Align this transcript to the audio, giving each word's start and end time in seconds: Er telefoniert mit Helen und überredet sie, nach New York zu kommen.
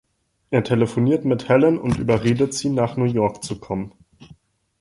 Er 0.49 0.63
telefoniert 0.63 1.25
mit 1.25 1.47
Helen 1.47 1.77
und 1.77 1.99
überredet 1.99 2.55
sie, 2.55 2.69
nach 2.71 2.97
New 2.97 3.05
York 3.05 3.43
zu 3.43 3.59
kommen. 3.59 3.93